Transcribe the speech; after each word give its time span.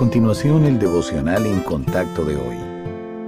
continuación 0.00 0.64
el 0.64 0.78
devocional 0.78 1.44
en 1.44 1.60
contacto 1.60 2.24
de 2.24 2.34
hoy. 2.34 2.56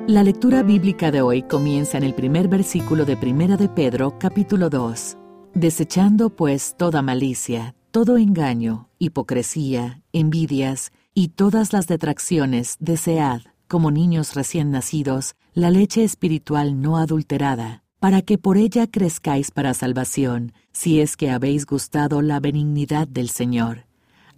La 0.07 0.23
lectura 0.23 0.63
bíblica 0.63 1.11
de 1.11 1.21
hoy 1.21 1.43
comienza 1.43 1.99
en 1.99 2.03
el 2.03 2.15
primer 2.15 2.49
versículo 2.49 3.05
de 3.05 3.15
Primera 3.15 3.59
de 3.59 3.69
Pedro, 3.69 4.19
capítulo 4.19 4.71
2. 4.71 5.19
Desechando 5.53 6.31
pues 6.31 6.75
toda 6.79 7.03
malicia, 7.03 7.75
todo 7.91 8.17
engaño, 8.17 8.89
hipocresía, 8.99 10.01
envidias 10.15 10.93
y 11.13 11.29
todas 11.29 11.75
las 11.75 11.89
detracciones, 11.89 12.79
desead, 12.81 13.43
como 13.69 13.91
niños 13.91 14.35
recién 14.35 14.71
nacidos, 14.71 15.35
la 15.53 15.69
leche 15.69 16.05
espiritual 16.05 16.81
no 16.81 16.97
adulterada, 16.97 17.85
para 18.01 18.23
que 18.23 18.39
por 18.39 18.57
ella 18.57 18.87
crezcáis 18.87 19.51
para 19.51 19.75
salvación, 19.75 20.55
si 20.73 21.03
es 21.03 21.19
que 21.19 21.31
habéis 21.31 21.67
gustado 21.67 22.23
la 22.23 22.41
benignidad 22.41 23.07
del 23.07 23.29
Señor. 23.29 23.85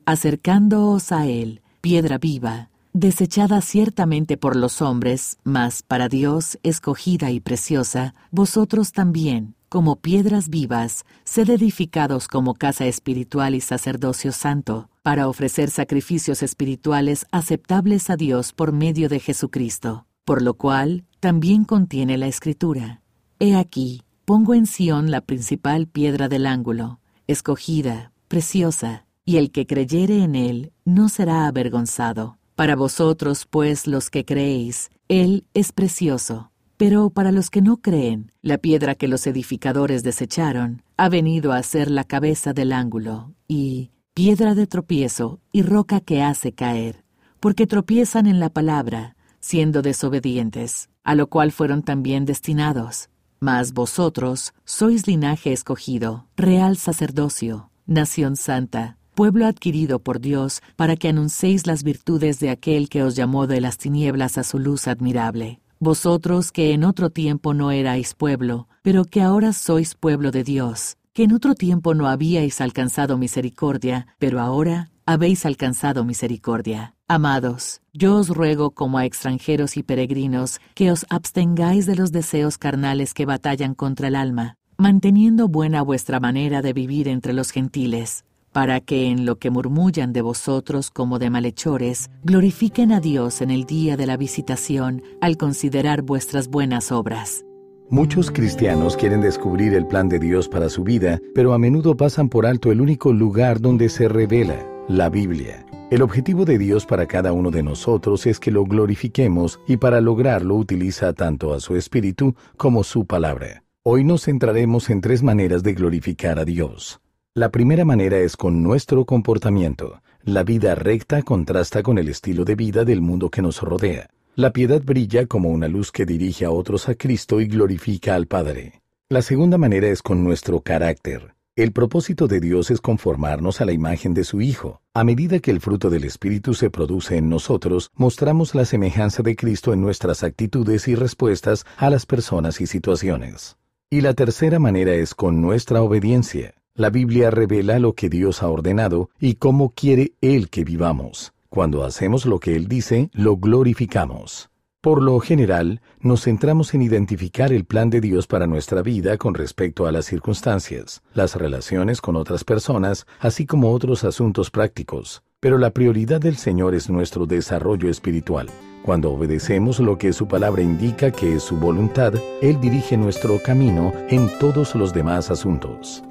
Acercándoos 0.05 1.13
a 1.13 1.29
Él, 1.29 1.61
piedra 1.85 2.17
viva, 2.17 2.71
desechada 2.95 3.61
ciertamente 3.61 4.39
por 4.39 4.57
los 4.57 4.81
hombres, 4.81 5.37
mas 5.45 5.83
para 5.83 6.09
Dios 6.09 6.59
escogida 6.63 7.31
y 7.31 7.41
preciosa, 7.41 8.15
vosotros 8.31 8.93
también, 8.93 9.55
como 9.69 9.97
piedras 9.97 10.49
vivas, 10.49 11.05
sed 11.25 11.51
edificados 11.51 12.27
como 12.27 12.55
casa 12.55 12.87
espiritual 12.87 13.55
y 13.55 13.61
sacerdocio 13.61 14.33
santo, 14.33 14.89
para 15.03 15.29
ofrecer 15.29 15.69
sacrificios 15.69 16.43
espirituales 16.43 17.27
aceptables 17.33 18.09
a 18.09 18.17
Dios 18.17 18.55
por 18.55 18.73
medio 18.73 19.11
de 19.11 19.21
Jesucristo, 19.21 20.07
por 20.25 20.41
lo 20.41 20.55
cual 20.55 21.05
también 21.21 21.65
contiene 21.65 22.17
la 22.17 22.29
Escritura. 22.29 23.03
He 23.39 23.57
aquí, 23.57 24.05
pongo 24.25 24.55
en 24.55 24.65
Sión 24.65 25.11
la 25.11 25.21
principal 25.21 25.87
piedra 25.87 26.31
del 26.31 26.47
ángulo, 26.47 26.99
escogida, 27.27 28.11
preciosa, 28.29 29.05
y 29.25 29.37
el 29.37 29.51
que 29.51 29.67
creyere 29.67 30.23
en 30.23 30.35
él 30.35 30.73
no 30.85 31.09
será 31.09 31.47
avergonzado. 31.47 32.39
Para 32.55 32.77
vosotros, 32.77 33.47
pues, 33.49 33.87
los 33.87 34.11
que 34.11 34.25
creéis, 34.25 34.91
él 35.09 35.45
es 35.55 35.73
precioso. 35.73 36.51
Pero 36.77 37.11
para 37.11 37.33
los 37.33 37.51
que 37.51 37.63
no 37.63 37.77
creen, 37.77 38.33
la 38.43 38.59
piedra 38.59 38.95
que 38.95 39.09
los 39.09 39.27
edificadores 39.27 40.03
desecharon 40.03 40.83
ha 40.97 41.09
venido 41.09 41.53
a 41.53 41.63
ser 41.63 41.91
la 41.91 42.05
cabeza 42.05 42.53
del 42.53 42.73
ángulo, 42.73 43.33
y 43.47 43.91
piedra 44.13 44.55
de 44.55 44.67
tropiezo 44.67 45.41
y 45.53 45.63
roca 45.63 46.01
que 46.01 46.23
hace 46.23 46.53
caer, 46.53 47.05
porque 47.41 47.67
tropiezan 47.67 48.27
en 48.27 48.41
la 48.41 48.51
palabra, 48.51 49.17
siendo 49.41 49.83
desobedientes, 49.83 50.89
a 51.05 51.15
lo 51.15 51.29
cual 51.29 51.53
fueron 51.53 51.83
también 51.83 52.25
destinados. 52.25 53.09
Mas 53.41 53.73
vosotros 53.73 54.53
sois 54.65 55.07
linaje 55.07 55.53
escogido, 55.53 56.27
real 56.37 56.77
sacerdocio, 56.77 57.71
nación 57.87 58.37
santa, 58.37 58.99
pueblo 59.15 59.47
adquirido 59.47 60.01
por 60.01 60.21
Dios, 60.21 60.61
para 60.77 60.97
que 60.97 61.09
anunciéis 61.09 61.67
las 61.67 61.83
virtudes 61.83 62.41
de 62.41 62.51
aquel 62.51 62.89
que 62.89 63.03
os 63.03 63.15
llamó 63.15 63.47
de 63.47 63.61
las 63.61 63.79
tinieblas 63.79 64.37
a 64.39 64.45
su 64.45 64.59
luz 64.59 64.89
admirable. 64.89 65.61
Vosotros 65.79 66.51
que 66.51 66.73
en 66.73 66.85
otro 66.85 67.11
tiempo 67.11 67.55
no 67.55 67.71
erais 67.71 68.15
pueblo, 68.15 68.69
pero 68.83 69.05
que 69.05 69.23
ahora 69.23 69.53
sois 69.53 69.95
pueblo 69.95 70.31
de 70.31 70.45
Dios, 70.45 70.97
que 71.13 71.25
en 71.25 71.33
otro 71.33 71.55
tiempo 71.55 71.95
no 71.95 72.09
habíais 72.09 72.61
alcanzado 72.61 73.17
misericordia, 73.17 74.07
pero 74.19 74.41
ahora 74.41 74.91
habéis 75.07 75.47
alcanzado 75.47 76.05
misericordia. 76.05 76.95
Amados, 77.07 77.83
yo 77.93 78.17
os 78.17 78.29
ruego 78.31 78.71
como 78.71 78.99
a 78.99 79.05
extranjeros 79.05 79.77
y 79.77 79.83
peregrinos 79.83 80.61
que 80.75 80.91
os 80.91 81.07
abstengáis 81.11 81.87
de 81.87 81.97
los 81.97 82.13
deseos 82.13 82.57
carnales 82.57 83.13
que 83.13 83.27
batallan 83.27 83.75
contra 83.75 84.09
el 84.09 84.17
alma, 84.17 84.57
manteniendo 84.79 85.49
buena 85.49 85.83
vuestra 85.83 86.19
manera 86.19 86.63
de 86.63 86.73
vivir 86.73 87.09
entre 87.09 87.35
los 87.35 87.51
gentiles 87.51 88.25
para 88.55 88.81
que 88.81 89.09
en 89.09 89.27
lo 89.27 89.41
que 89.41 89.51
murmullan 89.51 90.13
de 90.13 90.23
vosotros 90.23 90.93
como 90.93 91.19
de 91.19 91.29
malhechores, 91.29 92.09
glorifiquen 92.23 92.93
a 92.93 93.01
Dios 93.01 93.41
en 93.41 93.51
el 93.51 93.65
día 93.65 93.97
de 93.97 94.07
la 94.07 94.17
visitación 94.17 95.03
al 95.21 95.37
considerar 95.37 96.03
vuestras 96.03 96.47
buenas 96.47 96.93
obras. 96.93 97.45
Muchos 97.91 98.31
cristianos 98.31 98.97
quieren 98.97 99.21
descubrir 99.21 99.75
el 99.75 99.89
plan 99.89 100.09
de 100.09 100.21
Dios 100.21 100.49
para 100.49 100.69
su 100.69 100.85
vida, 100.85 101.21
pero 101.35 101.53
a 101.53 101.59
menudo 101.59 101.97
pasan 101.97 102.29
por 102.29 102.47
alto 102.47 102.71
el 102.71 102.81
único 102.81 103.13
lugar 103.13 103.61
donde 103.61 103.89
se 103.89 104.09
revela, 104.09 104.65
la 104.87 105.11
Biblia. 105.11 105.67
El 105.91 106.03
objetivo 106.03 106.45
de 106.45 106.57
Dios 106.57 106.87
para 106.87 107.07
cada 107.07 107.33
uno 107.33 107.51
de 107.51 107.65
nosotros 107.65 108.25
es 108.25 108.39
que 108.39 108.53
lo 108.53 108.65
glorifiquemos 108.65 109.59
y 109.67 109.79
para 109.79 110.01
lograrlo 110.01 110.55
utiliza 110.55 111.13
tanto 111.13 111.55
a 111.55 111.61
su 111.61 111.75
Espíritu 111.75 112.37
como 112.57 112.85
su 112.85 113.05
palabra. 113.05 113.65
Hoy 113.83 114.05
nos 114.05 114.25
centraremos 114.25 114.91
en 114.91 115.01
tres 115.01 115.25
maneras 115.25 115.65
de 115.65 115.75
glorificar 115.75 116.39
a 116.39 116.45
Dios. 116.45 117.01
La 117.37 117.49
primera 117.49 117.85
manera 117.85 118.19
es 118.19 118.37
con 118.37 118.63
nuestro 118.63 119.05
comportamiento. 119.07 120.01
La 120.23 120.45
vida 120.45 120.77
recta 120.77 121.23
contrasta 121.23 121.83
con 121.83 121.99
el 121.99 122.09
estilo 122.09 122.45
de 122.45 122.55
vida 122.55 122.85
del 122.85 123.01
mundo 123.01 123.29
que 123.29 123.43
nos 123.43 123.61
rodea. 123.61 124.09
La 124.37 124.53
piedad 124.53 124.81
brilla 124.81 125.27
como 125.27 125.49
una 125.49 125.67
luz 125.67 125.91
que 125.91 126.07
dirige 126.07 126.45
a 126.45 126.53
otros 126.53 126.89
a 126.89 126.95
Cristo 126.95 127.41
y 127.41 127.49
glorifica 127.49 128.15
al 128.15 128.29
Padre. 128.29 128.83
La 129.09 129.21
segunda 129.21 129.59
manera 129.59 129.89
es 129.89 130.01
con 130.01 130.23
nuestro 130.23 130.61
carácter. 130.61 131.35
El 131.57 131.73
propósito 131.73 132.29
de 132.29 132.39
Dios 132.39 132.71
es 132.71 132.81
conformarnos 132.81 133.61
a 133.61 133.65
la 133.65 133.73
imagen 133.73 134.15
de 134.15 134.23
su 134.23 134.41
Hijo. 134.41 134.81
A 134.95 135.03
medida 135.03 135.41
que 135.41 135.51
el 135.51 135.61
fruto 135.61 135.91
del 135.91 136.05
Espíritu 136.05 136.55
se 136.55 136.71
produce 136.71 137.17
en 137.17 137.29
nosotros, 137.29 137.91
mostramos 137.97 138.55
la 138.55 138.65
semejanza 138.65 139.25
de 139.25 139.35
Cristo 139.35 139.73
en 139.73 139.81
nuestras 139.81 140.23
actitudes 140.23 140.87
y 140.87 140.95
respuestas 140.95 141.67
a 141.79 141.91
las 141.91 142.07
personas 142.07 142.61
y 142.61 142.69
situaciones. 142.69 143.57
Y 143.91 144.03
la 144.03 144.15
tercera 144.15 144.61
manera 144.61 144.95
es 144.95 145.17
con 145.17 145.43
nuestra 145.43 145.83
obediencia. 145.83 146.55
La 146.77 146.91
Biblia 146.91 147.31
revela 147.31 147.79
lo 147.79 147.93
que 147.93 148.09
Dios 148.09 148.43
ha 148.43 148.49
ordenado 148.49 149.09
y 149.21 149.37
cómo 149.37 149.71
quiere 149.77 150.15
Él 150.21 150.51
que 150.51 150.65
vivamos. 150.65 151.33
Cuando 151.49 151.85
hacemos 151.85 152.27
lo 152.27 152.41
que 152.41 152.57
Él 152.57 152.67
dice, 152.67 153.11
lo 153.13 153.37
glorificamos. 153.37 154.51
Por 154.81 155.01
lo 155.01 155.21
general, 155.21 155.83
nos 156.01 156.25
centramos 156.25 156.75
en 156.75 156.83
identificar 156.83 157.53
el 157.53 157.65
plan 157.65 157.91
de 157.91 158.01
Dios 158.01 158.27
para 158.27 158.49
nuestra 158.49 158.83
vida 158.83 159.19
con 159.19 159.35
respecto 159.35 159.87
a 159.87 159.93
las 159.93 160.07
circunstancias, 160.07 161.01
las 161.15 161.37
relaciones 161.37 162.01
con 162.01 162.17
otras 162.17 162.43
personas, 162.43 163.07
así 163.21 163.47
como 163.47 163.71
otros 163.71 164.03
asuntos 164.03 164.51
prácticos. 164.51 165.23
Pero 165.39 165.59
la 165.59 165.71
prioridad 165.71 166.21
del 166.21 166.37
Señor 166.37 166.75
es 166.75 166.91
nuestro 166.91 167.25
desarrollo 167.25 167.89
espiritual. 167.89 168.49
Cuando 168.83 169.13
obedecemos 169.13 169.79
lo 169.79 169.97
que 169.97 170.13
su 170.13 170.27
palabra 170.27 170.63
indica 170.63 171.13
que 171.13 171.37
es 171.37 171.45
su 171.45 171.57
voluntad, 171.57 172.15
Él 172.43 172.61
dirige 172.61 172.97
nuestro 172.97 173.41
camino 173.41 173.93
en 174.09 174.29
todos 174.41 174.75
los 174.75 174.93
demás 174.93 175.31
asuntos. 175.31 176.03